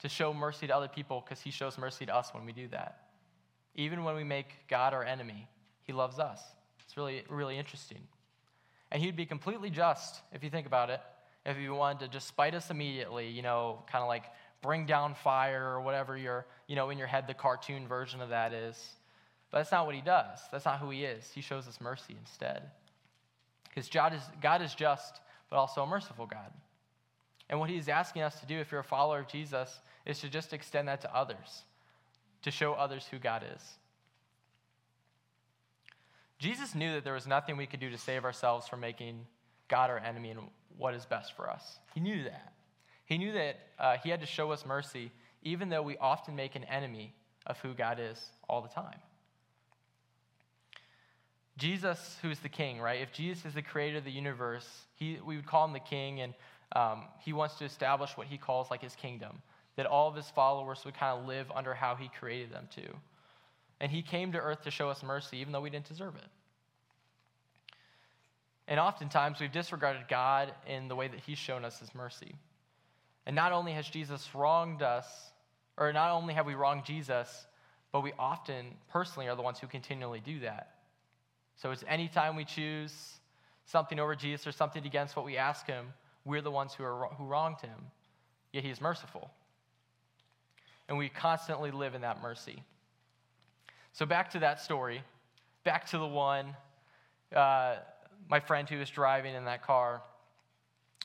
[0.00, 2.68] to show mercy to other people because He shows mercy to us when we do
[2.68, 3.06] that.
[3.74, 5.48] Even when we make God our enemy,
[5.84, 6.42] He loves us.
[6.84, 8.00] It's really, really interesting.
[8.90, 11.00] And He'd be completely just, if you think about it,
[11.46, 14.24] if He wanted to just spite us immediately, you know, kind of like
[14.62, 18.30] bring down fire or whatever your, you know, in your head the cartoon version of
[18.30, 18.80] that is.
[19.50, 20.38] But that's not what he does.
[20.50, 21.30] That's not who he is.
[21.34, 22.62] He shows us mercy instead.
[23.68, 25.20] Because God is, God is just,
[25.50, 26.50] but also a merciful God.
[27.50, 30.28] And what he's asking us to do, if you're a follower of Jesus, is to
[30.28, 31.64] just extend that to others,
[32.42, 33.62] to show others who God is.
[36.38, 39.26] Jesus knew that there was nothing we could do to save ourselves from making
[39.68, 40.40] God our enemy and
[40.76, 41.78] what is best for us.
[41.94, 42.51] He knew that.
[43.12, 46.56] He knew that uh, he had to show us mercy, even though we often make
[46.56, 47.12] an enemy
[47.44, 48.96] of who God is all the time.
[51.58, 53.02] Jesus, who's the king, right?
[53.02, 56.22] If Jesus is the creator of the universe, he, we would call him the king,
[56.22, 56.32] and
[56.74, 59.42] um, he wants to establish what he calls like his kingdom,
[59.76, 62.96] that all of his followers would kind of live under how he created them to.
[63.78, 66.30] And he came to earth to show us mercy, even though we didn't deserve it.
[68.68, 72.36] And oftentimes we've disregarded God in the way that he's shown us his mercy.
[73.26, 75.06] And not only has Jesus wronged us,
[75.76, 77.46] or not only have we wronged Jesus,
[77.92, 80.76] but we often personally are the ones who continually do that.
[81.56, 83.20] So it's anytime we choose
[83.66, 85.86] something over Jesus or something against what we ask him,
[86.24, 87.78] we're the ones who, are, who wronged him.
[88.52, 89.30] Yet he is merciful.
[90.88, 92.62] And we constantly live in that mercy.
[93.92, 95.02] So back to that story,
[95.64, 96.56] back to the one,
[97.34, 97.76] uh,
[98.28, 100.02] my friend who was driving in that car.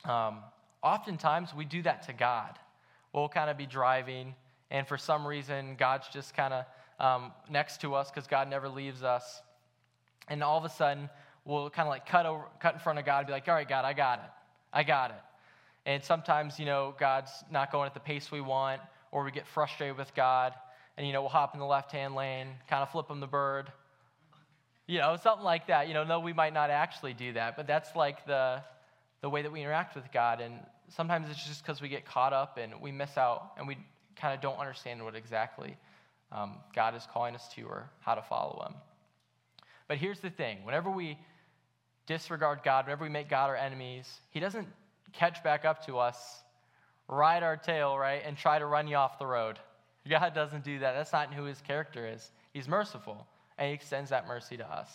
[0.04, 0.38] Um,
[0.82, 2.58] oftentimes we do that to God.
[3.12, 4.34] We'll kind of be driving,
[4.70, 6.64] and for some reason, God's just kind of
[7.00, 9.42] um, next to us because God never leaves us.
[10.28, 11.08] And all of a sudden,
[11.44, 13.54] we'll kind of like cut, over, cut in front of God and be like, all
[13.54, 14.30] right, God, I got it.
[14.72, 15.16] I got it.
[15.86, 19.46] And sometimes, you know, God's not going at the pace we want, or we get
[19.46, 20.52] frustrated with God,
[20.98, 23.26] and, you know, we'll hop in the left hand lane, kind of flip him the
[23.26, 23.72] bird.
[24.86, 25.86] You know, something like that.
[25.88, 28.62] You know, no, we might not actually do that, but that's like the,
[29.20, 30.40] the way that we interact with God.
[30.40, 30.54] And
[30.88, 33.76] sometimes it's just because we get caught up and we miss out and we
[34.16, 35.76] kind of don't understand what exactly
[36.32, 38.74] um, God is calling us to or how to follow Him.
[39.86, 41.18] But here's the thing whenever we
[42.06, 44.68] disregard God, whenever we make God our enemies, He doesn't
[45.12, 46.42] catch back up to us,
[47.08, 49.58] ride our tail, right, and try to run you off the road.
[50.08, 50.94] God doesn't do that.
[50.94, 52.30] That's not who His character is.
[52.52, 53.26] He's merciful,
[53.56, 54.90] and He extends that mercy to us.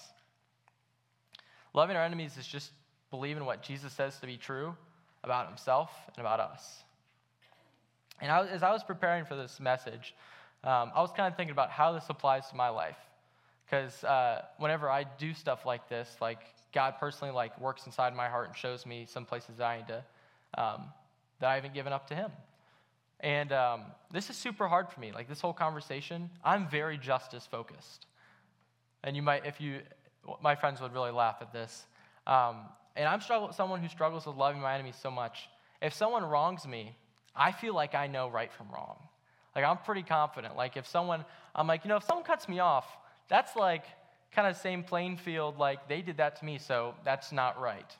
[1.73, 2.71] Loving our enemies is just
[3.13, 4.75] believe in what Jesus says to be true
[5.23, 6.83] about himself and about us.
[8.19, 10.15] And I, as I was preparing for this message,
[10.63, 12.97] um, I was kind of thinking about how this applies to my life.
[13.65, 16.39] Because uh, whenever I do stuff like this, like
[16.73, 19.87] God personally like works inside my heart and shows me some places that I need
[19.89, 20.03] to,
[20.57, 20.85] um,
[21.39, 22.31] that I haven't given up to Him.
[23.19, 25.11] And um, this is super hard for me.
[25.11, 28.07] Like this whole conversation, I'm very justice focused.
[29.03, 29.81] And you might, if you,
[30.41, 31.85] my friends would really laugh at this.
[32.95, 35.49] And I'm struggle, someone who struggles with loving my enemies so much.
[35.81, 36.95] If someone wrongs me,
[37.35, 38.97] I feel like I know right from wrong.
[39.55, 40.55] Like I'm pretty confident.
[40.55, 41.25] Like if someone,
[41.55, 42.85] I'm like, you know, if someone cuts me off,
[43.29, 43.85] that's like
[44.31, 45.57] kind of same playing field.
[45.57, 47.91] Like they did that to me, so that's not right.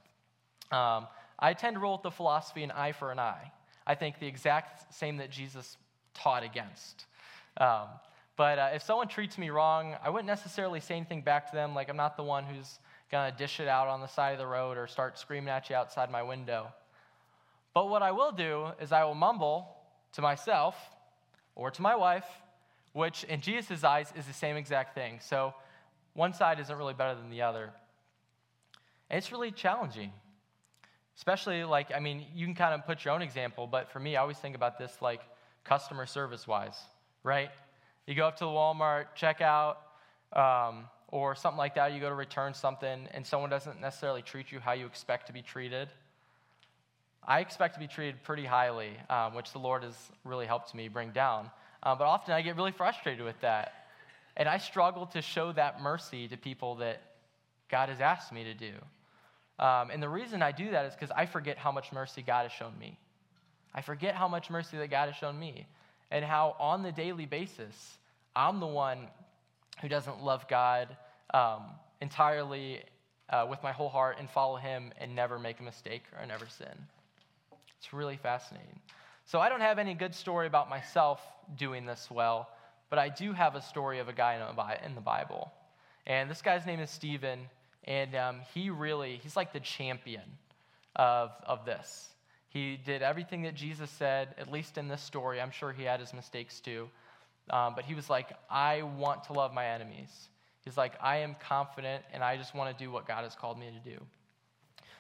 [0.72, 1.08] Um,
[1.40, 3.52] I tend to roll with the philosophy an eye for an eye.
[3.86, 5.78] I think the exact same that Jesus
[6.14, 7.06] taught against.
[7.58, 7.88] Um,
[8.36, 11.76] But uh, if someone treats me wrong, I wouldn't necessarily say anything back to them.
[11.76, 12.80] Like, I'm not the one who's
[13.14, 15.70] going to dish it out on the side of the road or start screaming at
[15.70, 16.74] you outside my window.
[17.76, 19.68] But what I will do is I will mumble
[20.14, 20.76] to myself
[21.54, 22.26] or to my wife,
[22.94, 25.20] which in Jesus' eyes is the same exact thing.
[25.22, 25.54] So
[26.16, 27.70] one side isn't really better than the other.
[29.12, 30.12] And it's really challenging.
[31.16, 34.16] Especially, like, I mean, you can kind of put your own example, but for me,
[34.16, 35.22] I always think about this like
[35.64, 36.80] customer service wise,
[37.22, 37.52] right?
[38.08, 39.76] You go up to the Walmart, checkout,
[40.36, 44.52] um, or something like that, you go to return something, and someone doesn't necessarily treat
[44.52, 45.88] you how you expect to be treated.
[47.24, 49.94] I expect to be treated pretty highly, um, which the Lord has
[50.26, 51.52] really helped me bring down.
[51.84, 53.74] Uh, but often I get really frustrated with that.
[54.36, 57.00] And I struggle to show that mercy to people that
[57.70, 58.74] God has asked me to do.
[59.60, 62.50] Um, and the reason I do that is because I forget how much mercy God
[62.50, 62.98] has shown me.
[63.76, 65.68] I forget how much mercy that God has shown me
[66.10, 68.00] and how on the daily basis,
[68.36, 69.10] I'm the one
[69.82, 70.96] who doesn't love God
[71.34, 71.64] um,
[72.02, 72.82] entirely
[73.30, 76.48] uh, with my whole heart and follow Him and never make a mistake or never
[76.48, 76.88] sin.
[77.78, 78.80] It's really fascinating.
[79.26, 81.22] So I don't have any good story about myself
[81.58, 82.50] doing this well,
[82.90, 84.40] but I do have a story of a guy
[84.86, 85.52] in the Bible.
[86.06, 87.40] And this guy's name is Stephen.
[87.86, 90.24] And um, he really, he's like the champion
[90.96, 92.10] of, of this.
[92.50, 95.42] He did everything that Jesus said, at least in this story.
[95.42, 96.88] I'm sure he had his mistakes too.
[97.50, 100.30] Um, but he was like, I want to love my enemies.
[100.64, 103.60] He's like, I am confident and I just want to do what God has called
[103.60, 103.98] me to do.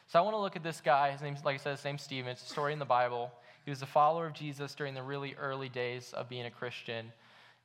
[0.07, 1.11] So I want to look at this guy.
[1.11, 2.31] His name's, like I said, his name's Stephen.
[2.31, 3.31] It's a story in the Bible.
[3.63, 7.11] He was a follower of Jesus during the really early days of being a Christian.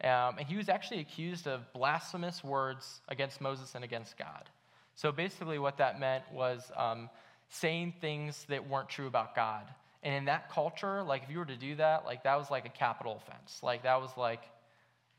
[0.05, 4.49] Um, and he was actually accused of blasphemous words against Moses and against God.
[4.95, 7.11] So basically, what that meant was um,
[7.49, 9.65] saying things that weren't true about God.
[10.05, 12.65] And in that culture, like if you were to do that, like that was like
[12.65, 13.61] a capital offense.
[13.63, 14.43] Like that was like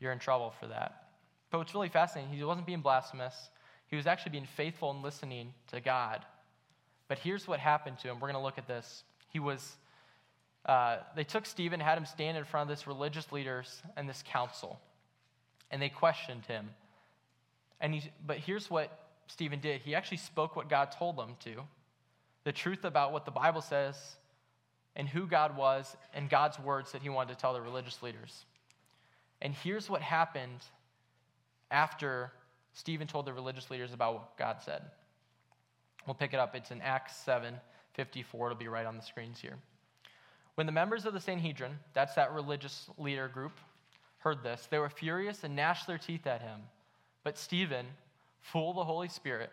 [0.00, 1.04] you're in trouble for that.
[1.50, 3.50] But what's really fascinating, he wasn't being blasphemous.
[3.88, 6.24] He was actually being faithful and listening to God.
[7.08, 8.16] But here's what happened to him.
[8.16, 9.04] We're going to look at this.
[9.32, 9.76] He was,
[10.64, 14.22] uh, they took Stephen, had him stand in front of this religious leaders and this
[14.26, 14.80] council,
[15.70, 16.70] and they questioned him.
[17.80, 21.62] And he, but here's what Stephen did he actually spoke what God told him to
[22.44, 23.96] the truth about what the Bible says
[24.96, 28.44] and who God was and God's words that he wanted to tell the religious leaders.
[29.42, 30.64] And here's what happened
[31.70, 32.32] after
[32.72, 34.82] Stephen told the religious leaders about what God said.
[36.06, 36.54] We'll pick it up.
[36.54, 37.54] It's in Acts 7
[37.94, 38.46] 54.
[38.46, 39.56] It'll be right on the screens here.
[40.54, 43.58] When the members of the Sanhedrin, that's that religious leader group,
[44.18, 46.60] heard this, they were furious and gnashed their teeth at him.
[47.24, 47.86] But Stephen,
[48.40, 49.50] full of the Holy Spirit,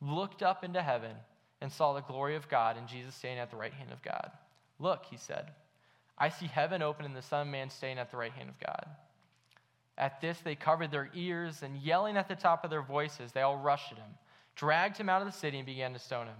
[0.00, 1.16] looked up into heaven
[1.60, 4.30] and saw the glory of God and Jesus standing at the right hand of God.
[4.78, 5.50] Look, he said,
[6.18, 8.58] I see heaven open and the Son of Man standing at the right hand of
[8.60, 8.86] God.
[9.98, 13.40] At this, they covered their ears and yelling at the top of their voices, they
[13.40, 14.14] all rushed at him,
[14.54, 16.36] dragged him out of the city, and began to stone him.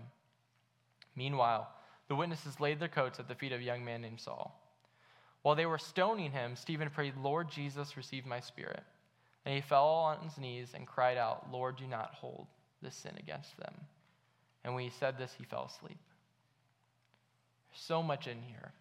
[1.15, 1.69] Meanwhile,
[2.09, 4.61] the witnesses laid their coats at the feet of a young man named Saul.
[5.43, 8.83] While they were stoning him, Stephen prayed, Lord Jesus, receive my spirit.
[9.45, 12.49] And he fell on his knees and cried out, Lord, do not hold
[12.83, 13.75] this sin against them.
[14.65, 15.99] And when he said this, he fell asleep.
[17.69, 18.73] There's so much in here.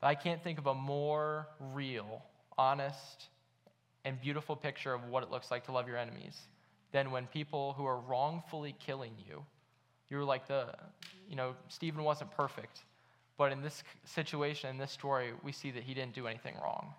[0.00, 2.22] But I can't think of a more real,
[2.56, 3.28] honest,
[4.04, 6.38] and beautiful picture of what it looks like to love your enemies
[6.92, 9.44] than when people who are wrongfully killing you,
[10.08, 10.66] you're like the,
[11.28, 12.80] you know, Stephen wasn't perfect.
[13.36, 16.94] But in this situation, in this story, we see that he didn't do anything wrong.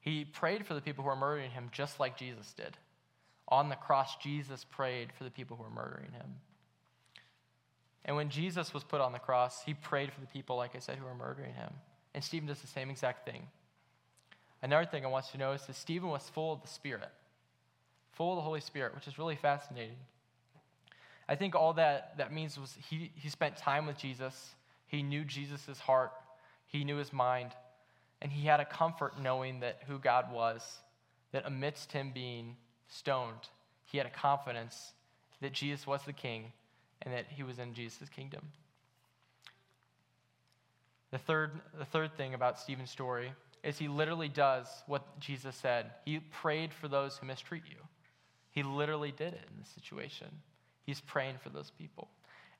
[0.00, 2.76] He prayed for the people who were murdering him just like Jesus did.
[3.48, 6.34] On the cross, Jesus prayed for the people who were murdering him.
[8.04, 10.78] And when Jesus was put on the cross, he prayed for the people, like I
[10.78, 11.72] said, who were murdering him.
[12.14, 13.48] And Stephen does the same exact thing.
[14.62, 17.10] Another thing I want you to notice is that Stephen was full of the Spirit,
[18.12, 19.96] full of the Holy Spirit, which is really fascinating.
[21.28, 24.54] I think all that that means was he, he spent time with Jesus.
[24.86, 26.12] He knew Jesus' heart,
[26.66, 27.50] he knew his mind,
[28.22, 30.78] and he had a comfort knowing that who God was,
[31.32, 32.56] that amidst him being
[32.88, 33.48] stoned,
[33.84, 34.92] he had a confidence
[35.40, 36.52] that Jesus was the king
[37.02, 38.42] and that he was in Jesus' kingdom.
[41.10, 43.32] The third, the third thing about Stephen's story
[43.66, 45.90] is he literally does what Jesus said.
[46.04, 47.78] He prayed for those who mistreat you.
[48.52, 50.28] He literally did it in this situation.
[50.84, 52.08] He's praying for those people.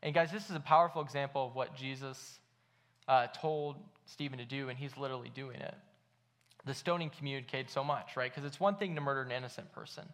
[0.02, 2.40] And guys, this is a powerful example of what Jesus
[3.06, 5.76] uh, told Stephen to do, and he's literally doing it.
[6.64, 8.30] The stoning communicated so much, right?
[8.30, 10.04] Because it's one thing to murder an innocent person,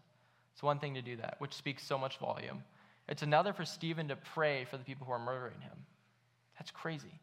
[0.53, 2.62] it's one thing to do that, which speaks so much volume.
[3.09, 5.86] It's another for Stephen to pray for the people who are murdering him.
[6.59, 7.18] That's crazy.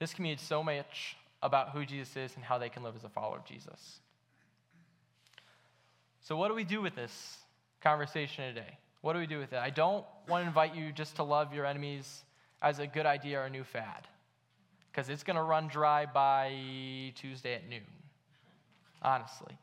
[0.00, 3.08] This communicates so much about who Jesus is and how they can live as a
[3.08, 4.00] follower of Jesus.
[6.20, 7.38] So, what do we do with this
[7.80, 8.78] conversation today?
[9.00, 9.58] What do we do with it?
[9.58, 12.24] I don't want to invite you just to love your enemies
[12.60, 14.08] as a good idea or a new fad,
[14.90, 17.86] because it's going to run dry by Tuesday at noon,
[19.00, 19.56] honestly.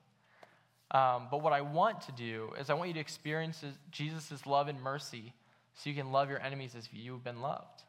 [0.92, 4.68] Um, but what I want to do is I want you to experience Jesus' love
[4.70, 5.34] and mercy
[5.74, 7.84] so you can love your enemies as you've been loved.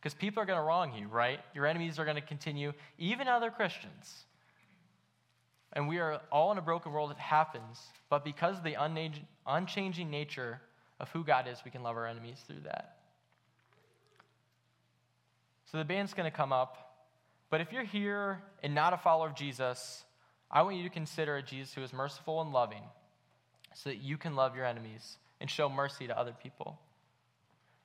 [0.00, 1.40] Because people are going to wrong you, right?
[1.54, 4.24] Your enemies are going to continue, even other Christians.
[5.72, 7.10] And we are all in a broken world.
[7.10, 7.80] It happens.
[8.08, 8.76] But because of the
[9.46, 10.60] unchanging nature
[11.00, 12.96] of who God is, we can love our enemies through that.
[15.70, 17.04] So the band's going to come up.
[17.50, 20.04] But if you're here and not a follower of Jesus,
[20.50, 22.82] I want you to consider a Jesus who is merciful and loving
[23.74, 26.78] so that you can love your enemies and show mercy to other people.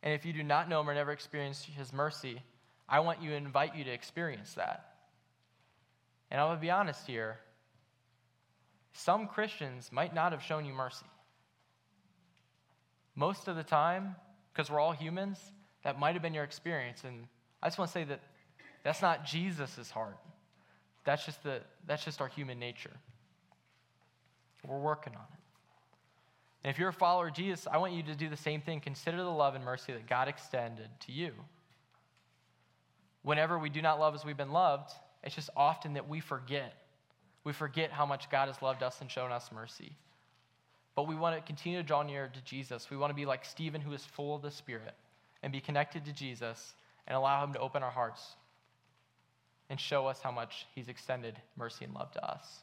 [0.04, 2.42] And if you do not know him or never experienced his mercy,
[2.90, 4.94] I want you to invite you to experience that.
[6.30, 7.40] And I'm going to be honest here.
[8.92, 11.06] Some Christians might not have shown you mercy.
[13.16, 14.16] Most of the time,
[14.52, 15.40] because we're all humans,
[15.84, 17.04] that might have been your experience.
[17.06, 17.28] And
[17.62, 18.20] I just want to say that
[18.84, 20.18] that's not Jesus' heart.
[21.06, 22.92] That's just, the, that's just our human nature.
[24.68, 25.43] We're working on it.
[26.64, 28.80] And if you're a follower of Jesus, I want you to do the same thing.
[28.80, 31.32] Consider the love and mercy that God extended to you.
[33.22, 34.92] Whenever we do not love as we've been loved,
[35.24, 36.74] it's just often that we forget.
[37.44, 39.98] We forget how much God has loved us and shown us mercy.
[40.96, 42.90] But we want to continue to draw near to Jesus.
[42.90, 44.94] We want to be like Stephen, who is full of the Spirit,
[45.42, 46.76] and be connected to Jesus
[47.08, 48.36] and allow Him to open our hearts
[49.70, 52.62] and show us how much He's extended mercy and love to us.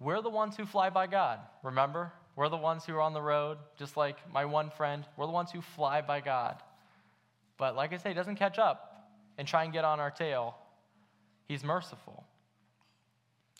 [0.00, 2.12] We're the ones who fly by God, remember?
[2.36, 5.04] We're the ones who are on the road, just like my one friend.
[5.16, 6.56] We're the ones who fly by God.
[7.56, 10.56] But like I say, he doesn't catch up and try and get on our tail.
[11.48, 12.24] He's merciful.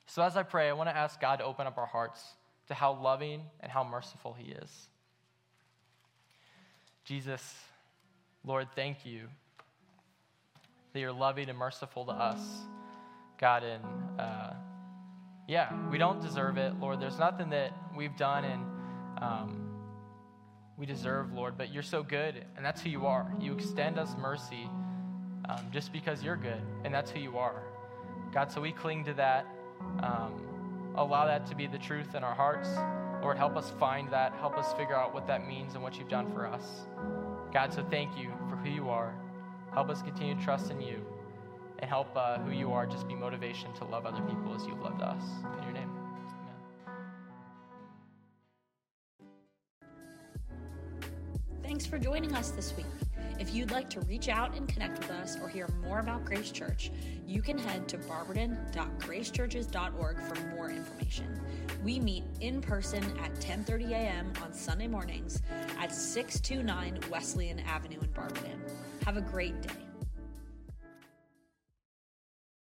[0.06, 2.22] So as I pray, I want to ask God to open up our hearts
[2.68, 4.88] to how loving and how merciful He is.
[7.04, 7.54] Jesus,
[8.44, 9.22] Lord, thank you
[10.92, 12.40] that you're loving and merciful to us,
[13.38, 13.84] God, and
[14.18, 14.52] uh,
[15.48, 17.00] yeah, we don't deserve it, Lord.
[17.00, 18.62] There's nothing that we've done and
[19.22, 19.68] um,
[20.76, 23.32] we deserve, Lord, but you're so good, and that's who you are.
[23.40, 24.68] You extend us mercy
[25.48, 27.62] um, just because you're good, and that's who you are.
[28.32, 29.46] God, so we cling to that.
[30.00, 32.68] Um, allow that to be the truth in our hearts.
[33.22, 34.34] Lord, help us find that.
[34.34, 36.86] Help us figure out what that means and what you've done for us.
[37.52, 39.14] God, so thank you for who you are.
[39.72, 41.04] Help us continue to trust in you
[41.78, 44.80] and help uh, who you are just be motivation to love other people as you've
[44.80, 45.22] loved us.
[45.56, 46.04] In your name, amen.
[51.62, 52.86] Thanks for joining us this week.
[53.38, 56.50] If you'd like to reach out and connect with us or hear more about Grace
[56.50, 56.90] Church,
[57.24, 61.40] you can head to barberton.gracechurches.org for more information.
[61.84, 64.32] We meet in person at 10:30 a.m.
[64.42, 65.40] on Sunday mornings
[65.78, 68.60] at 629 Wesleyan Avenue in Barberton.
[69.04, 69.87] Have a great day.